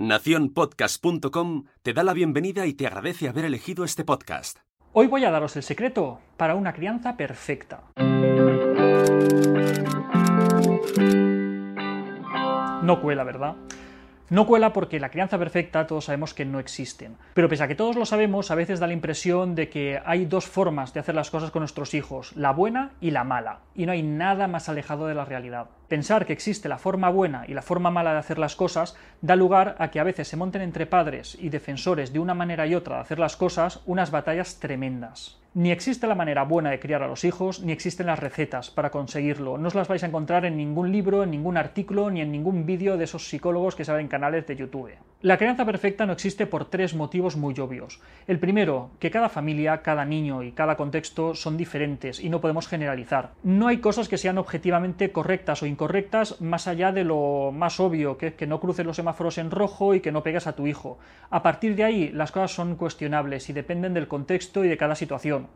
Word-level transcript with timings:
Naciónpodcast.com 0.00 1.64
te 1.82 1.92
da 1.92 2.02
la 2.02 2.14
bienvenida 2.14 2.64
y 2.64 2.72
te 2.72 2.86
agradece 2.86 3.28
haber 3.28 3.44
elegido 3.44 3.84
este 3.84 4.02
podcast. 4.02 4.60
Hoy 4.94 5.08
voy 5.08 5.26
a 5.26 5.30
daros 5.30 5.56
el 5.56 5.62
secreto 5.62 6.20
para 6.38 6.54
una 6.54 6.72
crianza 6.72 7.18
perfecta. 7.18 7.82
No 12.82 13.02
cuela, 13.02 13.24
¿verdad? 13.24 13.56
No 14.30 14.46
cuela 14.46 14.72
porque 14.72 15.00
la 15.00 15.10
crianza 15.10 15.38
perfecta 15.38 15.88
todos 15.88 16.04
sabemos 16.04 16.34
que 16.34 16.44
no 16.44 16.60
existen. 16.60 17.16
Pero 17.34 17.48
pese 17.48 17.64
a 17.64 17.68
que 17.68 17.74
todos 17.74 17.96
lo 17.96 18.06
sabemos, 18.06 18.52
a 18.52 18.54
veces 18.54 18.78
da 18.78 18.86
la 18.86 18.92
impresión 18.92 19.56
de 19.56 19.68
que 19.68 20.00
hay 20.04 20.24
dos 20.24 20.46
formas 20.46 20.94
de 20.94 21.00
hacer 21.00 21.16
las 21.16 21.32
cosas 21.32 21.50
con 21.50 21.62
nuestros 21.62 21.94
hijos, 21.94 22.32
la 22.36 22.52
buena 22.52 22.92
y 23.00 23.10
la 23.10 23.24
mala. 23.24 23.58
Y 23.74 23.86
no 23.86 23.92
hay 23.92 24.04
nada 24.04 24.46
más 24.46 24.68
alejado 24.68 25.08
de 25.08 25.14
la 25.14 25.24
realidad. 25.24 25.66
Pensar 25.88 26.26
que 26.26 26.32
existe 26.32 26.68
la 26.68 26.78
forma 26.78 27.10
buena 27.10 27.44
y 27.48 27.54
la 27.54 27.62
forma 27.62 27.90
mala 27.90 28.12
de 28.12 28.18
hacer 28.18 28.38
las 28.38 28.54
cosas 28.54 28.96
da 29.20 29.34
lugar 29.34 29.74
a 29.80 29.90
que 29.90 29.98
a 29.98 30.04
veces 30.04 30.28
se 30.28 30.36
monten 30.36 30.62
entre 30.62 30.86
padres 30.86 31.36
y 31.40 31.48
defensores 31.48 32.12
de 32.12 32.20
una 32.20 32.34
manera 32.34 32.68
y 32.68 32.76
otra 32.76 32.96
de 32.96 33.02
hacer 33.02 33.18
las 33.18 33.36
cosas 33.36 33.80
unas 33.84 34.12
batallas 34.12 34.60
tremendas. 34.60 35.39
Ni 35.52 35.72
existe 35.72 36.06
la 36.06 36.14
manera 36.14 36.44
buena 36.44 36.70
de 36.70 36.78
criar 36.78 37.02
a 37.02 37.08
los 37.08 37.24
hijos, 37.24 37.60
ni 37.60 37.72
existen 37.72 38.06
las 38.06 38.20
recetas 38.20 38.70
para 38.70 38.90
conseguirlo. 38.90 39.58
No 39.58 39.66
os 39.66 39.74
las 39.74 39.88
vais 39.88 40.04
a 40.04 40.06
encontrar 40.06 40.44
en 40.44 40.56
ningún 40.56 40.92
libro, 40.92 41.24
en 41.24 41.32
ningún 41.32 41.56
artículo, 41.56 42.08
ni 42.08 42.20
en 42.20 42.30
ningún 42.30 42.66
vídeo 42.66 42.96
de 42.96 43.02
esos 43.02 43.28
psicólogos 43.28 43.74
que 43.74 43.84
salen 43.84 44.02
en 44.02 44.08
canales 44.08 44.46
de 44.46 44.54
YouTube. 44.54 44.92
La 45.22 45.36
crianza 45.36 45.66
perfecta 45.66 46.06
no 46.06 46.14
existe 46.14 46.46
por 46.46 46.64
tres 46.64 46.94
motivos 46.94 47.36
muy 47.36 47.52
obvios. 47.60 48.00
El 48.26 48.38
primero, 48.38 48.88
que 48.98 49.10
cada 49.10 49.28
familia, 49.28 49.82
cada 49.82 50.06
niño 50.06 50.42
y 50.42 50.52
cada 50.52 50.78
contexto 50.78 51.34
son 51.34 51.58
diferentes 51.58 52.20
y 52.20 52.30
no 52.30 52.40
podemos 52.40 52.66
generalizar. 52.66 53.32
No 53.42 53.68
hay 53.68 53.80
cosas 53.80 54.08
que 54.08 54.16
sean 54.16 54.38
objetivamente 54.38 55.12
correctas 55.12 55.62
o 55.62 55.66
incorrectas 55.66 56.40
más 56.40 56.66
allá 56.66 56.90
de 56.90 57.04
lo 57.04 57.52
más 57.52 57.80
obvio, 57.80 58.16
que 58.16 58.28
es 58.28 58.34
que 58.34 58.46
no 58.46 58.60
cruces 58.60 58.86
los 58.86 58.96
semáforos 58.96 59.36
en 59.36 59.50
rojo 59.50 59.94
y 59.94 60.00
que 60.00 60.10
no 60.10 60.22
pegues 60.22 60.46
a 60.46 60.54
tu 60.56 60.66
hijo. 60.66 60.98
A 61.28 61.42
partir 61.42 61.76
de 61.76 61.84
ahí, 61.84 62.08
las 62.08 62.32
cosas 62.32 62.52
son 62.52 62.76
cuestionables 62.76 63.50
y 63.50 63.52
dependen 63.52 63.92
del 63.92 64.08
contexto 64.08 64.64
y 64.64 64.68
de 64.68 64.78
cada 64.78 64.94
situación. 64.94 65.48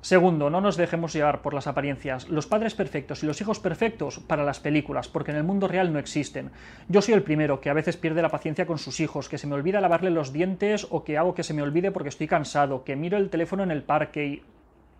Segundo, 0.00 0.48
no 0.48 0.60
nos 0.60 0.76
dejemos 0.76 1.12
llevar 1.12 1.42
por 1.42 1.54
las 1.54 1.66
apariencias. 1.66 2.28
Los 2.28 2.46
padres 2.46 2.74
perfectos 2.74 3.22
y 3.22 3.26
los 3.26 3.40
hijos 3.40 3.58
perfectos 3.58 4.20
para 4.20 4.44
las 4.44 4.60
películas, 4.60 5.08
porque 5.08 5.32
en 5.32 5.36
el 5.36 5.44
mundo 5.44 5.66
real 5.66 5.92
no 5.92 5.98
existen. 5.98 6.52
Yo 6.88 7.02
soy 7.02 7.14
el 7.14 7.24
primero 7.24 7.60
que 7.60 7.68
a 7.68 7.74
veces 7.74 7.96
pierde 7.96 8.22
la 8.22 8.28
paciencia 8.28 8.66
con 8.66 8.78
sus 8.78 9.00
hijos, 9.00 9.28
que 9.28 9.38
se 9.38 9.48
me 9.48 9.54
olvida 9.54 9.80
lavarle 9.80 10.10
los 10.10 10.32
dientes 10.32 10.86
o 10.90 11.02
que 11.02 11.18
hago 11.18 11.34
que 11.34 11.42
se 11.42 11.52
me 11.52 11.62
olvide 11.62 11.90
porque 11.90 12.10
estoy 12.10 12.28
cansado, 12.28 12.84
que 12.84 12.94
miro 12.94 13.18
el 13.18 13.28
teléfono 13.28 13.64
en 13.64 13.72
el 13.72 13.82
parque 13.82 14.26
y 14.26 14.42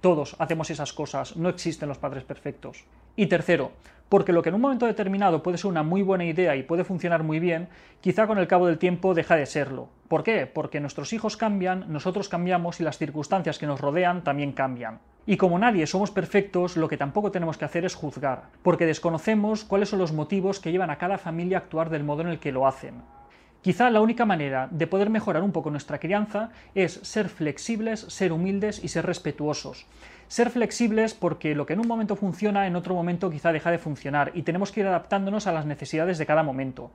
todos 0.00 0.34
hacemos 0.38 0.70
esas 0.70 0.92
cosas, 0.92 1.36
no 1.36 1.48
existen 1.48 1.88
los 1.88 1.98
padres 1.98 2.24
perfectos. 2.24 2.84
Y 3.14 3.26
tercero, 3.26 3.72
porque 4.08 4.32
lo 4.32 4.42
que 4.42 4.48
en 4.48 4.56
un 4.56 4.60
momento 4.60 4.86
determinado 4.86 5.42
puede 5.42 5.58
ser 5.58 5.70
una 5.70 5.82
muy 5.82 6.02
buena 6.02 6.24
idea 6.24 6.56
y 6.56 6.64
puede 6.64 6.84
funcionar 6.84 7.22
muy 7.22 7.38
bien, 7.38 7.68
quizá 8.00 8.26
con 8.26 8.38
el 8.38 8.48
cabo 8.48 8.66
del 8.66 8.78
tiempo 8.78 9.14
deja 9.14 9.36
de 9.36 9.46
serlo. 9.46 9.88
¿Por 10.08 10.22
qué? 10.22 10.46
Porque 10.46 10.80
nuestros 10.80 11.12
hijos 11.12 11.36
cambian, 11.36 11.84
nosotros 11.92 12.30
cambiamos 12.30 12.80
y 12.80 12.82
las 12.82 12.96
circunstancias 12.96 13.58
que 13.58 13.66
nos 13.66 13.80
rodean 13.80 14.24
también 14.24 14.52
cambian. 14.52 15.00
Y 15.26 15.36
como 15.36 15.58
nadie 15.58 15.86
somos 15.86 16.10
perfectos, 16.10 16.78
lo 16.78 16.88
que 16.88 16.96
tampoco 16.96 17.30
tenemos 17.30 17.58
que 17.58 17.66
hacer 17.66 17.84
es 17.84 17.94
juzgar, 17.94 18.44
porque 18.62 18.86
desconocemos 18.86 19.64
cuáles 19.64 19.90
son 19.90 19.98
los 19.98 20.12
motivos 20.12 20.60
que 20.60 20.72
llevan 20.72 20.88
a 20.88 20.96
cada 20.96 21.18
familia 21.18 21.58
a 21.58 21.60
actuar 21.60 21.90
del 21.90 22.04
modo 22.04 22.22
en 22.22 22.28
el 22.28 22.38
que 22.38 22.52
lo 22.52 22.66
hacen. 22.66 23.02
Quizá 23.60 23.90
la 23.90 24.00
única 24.00 24.24
manera 24.24 24.68
de 24.70 24.86
poder 24.86 25.10
mejorar 25.10 25.42
un 25.42 25.52
poco 25.52 25.70
nuestra 25.70 25.98
crianza 25.98 26.50
es 26.74 26.94
ser 27.02 27.28
flexibles, 27.28 28.00
ser 28.00 28.32
humildes 28.32 28.82
y 28.82 28.88
ser 28.88 29.04
respetuosos. 29.04 29.84
Ser 30.28 30.48
flexibles 30.48 31.12
porque 31.12 31.54
lo 31.54 31.66
que 31.66 31.74
en 31.74 31.80
un 31.80 31.88
momento 31.88 32.16
funciona, 32.16 32.66
en 32.66 32.76
otro 32.76 32.94
momento 32.94 33.28
quizá 33.28 33.52
deja 33.52 33.70
de 33.70 33.78
funcionar 33.78 34.30
y 34.32 34.42
tenemos 34.42 34.72
que 34.72 34.80
ir 34.80 34.86
adaptándonos 34.86 35.46
a 35.46 35.52
las 35.52 35.66
necesidades 35.66 36.16
de 36.16 36.24
cada 36.24 36.42
momento. 36.42 36.92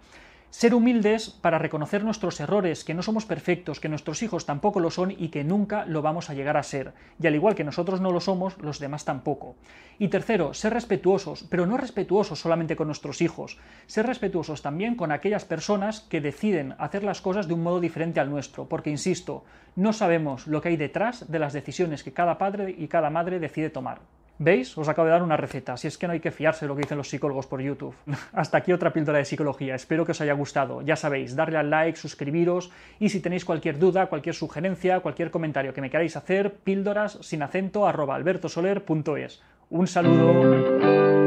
Ser 0.54 0.76
humildes 0.76 1.32
para 1.32 1.58
reconocer 1.58 2.04
nuestros 2.04 2.40
errores, 2.40 2.84
que 2.84 2.94
no 2.94 3.02
somos 3.02 3.26
perfectos, 3.26 3.80
que 3.80 3.90
nuestros 3.90 4.22
hijos 4.22 4.46
tampoco 4.46 4.80
lo 4.80 4.92
son 4.92 5.09
y 5.09 5.30
que 5.30 5.44
nunca 5.44 5.84
lo 5.86 6.04
vamos 6.04 6.30
a 6.30 6.36
llegar 6.36 6.58
a 6.58 6.64
ser. 6.64 6.94
Y 7.20 7.26
al 7.26 7.34
igual 7.34 7.56
que 7.56 7.64
nosotros 7.64 8.02
no 8.02 8.12
lo 8.12 8.20
somos, 8.20 8.56
los 8.59 8.78
demás 8.78 9.04
tampoco. 9.04 9.56
Y 9.97 10.09
tercero, 10.09 10.53
ser 10.53 10.74
respetuosos, 10.74 11.44
pero 11.50 11.66
no 11.66 11.75
respetuosos 11.75 12.40
solamente 12.40 12.75
con 12.75 12.86
nuestros 12.86 13.24
hijos, 13.24 13.58
ser 13.88 14.06
respetuosos 14.06 14.62
también 14.62 14.94
con 14.94 15.12
aquellas 15.12 15.44
personas 15.44 16.02
que 16.02 16.22
deciden 16.22 16.75
hacer 16.78 17.03
las 17.03 17.20
cosas 17.20 17.47
de 17.47 17.56
un 17.56 17.64
modo 17.64 17.80
diferente 17.80 18.20
al 18.20 18.30
nuestro, 18.30 18.70
porque 18.70 18.91
insisto, 18.91 19.46
no 19.75 19.91
sabemos 19.91 20.46
lo 20.46 20.62
que 20.62 20.70
hay 20.70 20.78
detrás 20.78 21.31
de 21.31 21.40
las 21.40 21.53
decisiones 21.53 22.03
que 22.03 22.14
cada 22.14 22.38
padre 22.38 22.75
y 22.78 22.88
cada 22.90 23.09
madre 23.09 23.40
decide 23.40 23.72
tomar. 23.72 24.02
¿Veis? 24.40 24.76
Os 24.78 24.90
acabo 24.90 25.06
de 25.06 25.12
dar 25.12 25.24
una 25.24 25.38
receta, 25.38 25.78
si 25.78 25.88
es 25.88 25.98
que 25.98 26.08
no 26.08 26.14
hay 26.14 26.20
que 26.20 26.32
fiarse 26.32 26.66
de 26.66 26.70
lo 26.70 26.76
que 26.76 26.82
dicen 26.82 26.98
los 26.98 27.10
psicólogos 27.10 27.46
por 27.46 27.62
YouTube. 27.62 27.96
Hasta 28.34 28.58
aquí 28.58 28.74
otra 28.74 28.92
píldora 28.92 29.20
de 29.20 29.26
psicología, 29.26 29.76
espero 29.76 30.06
que 30.06 30.12
os 30.12 30.22
haya 30.22 30.34
gustado. 30.34 30.82
Ya 30.82 30.96
sabéis, 30.96 31.36
darle 31.36 31.58
al 31.58 31.70
like, 31.70 31.98
suscribiros 31.98 32.72
y 33.00 33.10
si 33.10 33.20
tenéis 33.20 33.46
cualquier 33.46 33.78
duda, 33.78 34.08
cualquier 34.08 34.36
sugerencia, 34.36 35.00
cualquier 35.02 35.30
comentario 35.32 35.74
que 35.74 35.82
me 35.82 35.90
queráis 35.90 36.16
hacer, 36.16 36.56
píldoras 36.56 37.20
sin 37.22 37.44
acento 37.44 37.88
arroba 37.88 38.16
albertosoler.es. 38.16 39.42
Un 39.70 39.88
saludo. 39.88 41.22